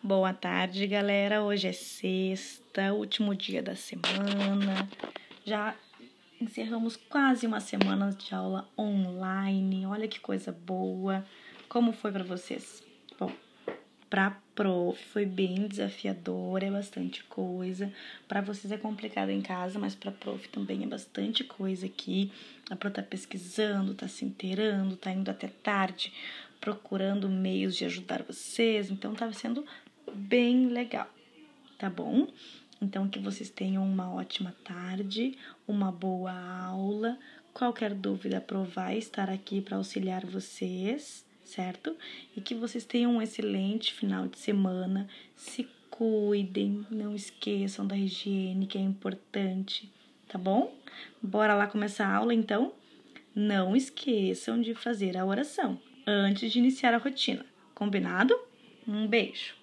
Boa 0.00 0.32
tarde, 0.32 0.86
galera. 0.86 1.42
Hoje 1.42 1.66
é 1.66 1.72
sexta, 1.72 2.92
último 2.92 3.34
dia 3.34 3.60
da 3.60 3.74
semana. 3.74 4.88
Já 5.44 5.74
encerramos 6.40 6.94
quase 6.96 7.48
uma 7.48 7.58
semana 7.58 8.12
de 8.12 8.32
aula 8.32 8.68
online. 8.78 9.84
Olha 9.86 10.06
que 10.06 10.20
coisa 10.20 10.52
boa. 10.52 11.26
Como 11.68 11.92
foi 11.92 12.12
para 12.12 12.22
vocês? 12.22 12.80
Bom, 13.18 13.32
para 14.08 14.40
prof 14.54 15.04
foi 15.06 15.26
bem 15.26 15.66
desafiador, 15.66 16.62
é 16.62 16.70
bastante 16.70 17.24
coisa. 17.24 17.92
Para 18.28 18.40
vocês 18.40 18.70
é 18.72 18.78
complicado 18.78 19.30
em 19.30 19.42
casa, 19.42 19.80
mas 19.80 19.96
para 19.96 20.12
prof 20.12 20.48
também 20.48 20.84
é 20.84 20.86
bastante 20.86 21.42
coisa 21.42 21.86
aqui. 21.86 22.30
A 22.70 22.76
pro 22.76 22.88
tá 22.88 23.02
pesquisando, 23.02 23.94
tá 23.94 24.06
se 24.06 24.24
inteirando, 24.24 24.96
tá 24.96 25.10
indo 25.10 25.28
até 25.28 25.48
tarde 25.48 26.12
procurando 26.60 27.28
meios 27.28 27.76
de 27.76 27.84
ajudar 27.84 28.22
vocês. 28.22 28.90
Então 28.90 29.14
tá 29.14 29.32
sendo 29.32 29.64
bem 30.18 30.66
legal, 30.66 31.08
tá 31.78 31.88
bom? 31.88 32.28
Então 32.80 33.08
que 33.08 33.18
vocês 33.18 33.48
tenham 33.50 33.84
uma 33.84 34.12
ótima 34.12 34.54
tarde, 34.64 35.36
uma 35.66 35.90
boa 35.90 36.32
aula. 36.32 37.18
Qualquer 37.52 37.94
dúvida, 37.94 38.40
Pro 38.40 38.64
vai 38.64 38.98
estar 38.98 39.30
aqui 39.30 39.60
para 39.60 39.76
auxiliar 39.76 40.24
vocês, 40.26 41.24
certo? 41.44 41.96
E 42.36 42.40
que 42.40 42.54
vocês 42.54 42.84
tenham 42.84 43.12
um 43.12 43.22
excelente 43.22 43.92
final 43.92 44.28
de 44.28 44.38
semana. 44.38 45.08
Se 45.34 45.68
cuidem, 45.90 46.86
não 46.90 47.14
esqueçam 47.14 47.86
da 47.86 47.96
higiene, 47.96 48.66
que 48.66 48.78
é 48.78 48.80
importante, 48.80 49.90
tá 50.28 50.38
bom? 50.38 50.72
Bora 51.20 51.54
lá 51.54 51.66
começar 51.66 52.06
a 52.06 52.16
aula 52.16 52.34
então? 52.34 52.72
Não 53.34 53.74
esqueçam 53.74 54.60
de 54.60 54.74
fazer 54.74 55.16
a 55.16 55.24
oração 55.24 55.80
antes 56.06 56.52
de 56.52 56.58
iniciar 56.58 56.94
a 56.94 56.98
rotina. 56.98 57.44
Combinado? 57.74 58.38
Um 58.86 59.06
beijo! 59.06 59.54